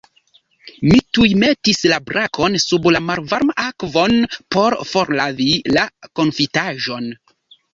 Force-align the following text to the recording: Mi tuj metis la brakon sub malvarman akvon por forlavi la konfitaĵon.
Mi 0.91 0.95
tuj 1.17 1.27
metis 1.43 1.81
la 1.91 1.99
brakon 2.11 2.57
sub 2.65 2.89
malvarman 3.09 3.61
akvon 3.67 4.17
por 4.57 4.79
forlavi 4.95 5.51
la 5.77 5.85
konfitaĵon. 6.21 7.11